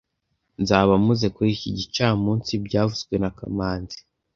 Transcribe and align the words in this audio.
Nzaba 0.61 0.91
mpuze 1.03 1.27
kuri 1.35 1.49
iki 1.55 1.69
gicamunsi 1.77 2.51
byavuzwe 2.65 3.15
na 3.21 3.29
kamanzi 3.37 3.97